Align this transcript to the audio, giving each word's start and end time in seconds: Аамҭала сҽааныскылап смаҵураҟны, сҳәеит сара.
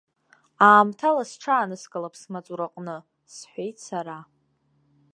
Аамҭала 0.67 1.23
сҽааныскылап 1.31 2.15
смаҵураҟны, 2.21 2.97
сҳәеит 3.35 3.77
сара. 3.87 4.17